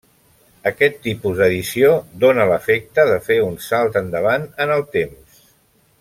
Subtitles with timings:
[0.69, 1.91] Aquest tipus d'edició
[2.23, 5.43] dóna l'efecte de fer un salt endavant en el temps.